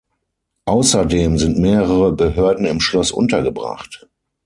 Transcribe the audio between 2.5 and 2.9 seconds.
im